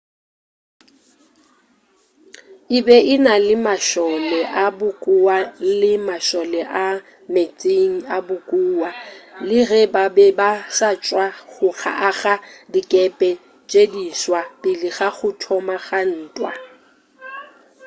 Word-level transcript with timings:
e 2.77 2.79
be 2.85 2.97
e 3.13 3.15
na 3.25 3.33
le 3.47 3.55
mašole 3.65 4.39
a 4.63 4.65
bokowa 4.79 5.37
le 5.79 5.91
mašole 6.09 6.61
a 6.85 6.85
meetseng 7.33 7.95
a 8.15 8.17
bokowa 8.27 8.89
le 9.47 9.59
ge 9.69 9.83
ba 9.93 10.03
be 10.15 10.25
ba 10.39 10.49
sa 10.77 10.89
tšwa 11.03 11.25
go 11.53 11.67
aga 12.09 12.33
dikepe 12.73 13.29
tše 13.69 13.83
diswa 13.93 14.41
pele 14.61 14.89
ga 14.97 15.09
go 15.17 15.29
thoma 15.41 15.75
ga 15.85 15.99
ntwa 16.23 16.51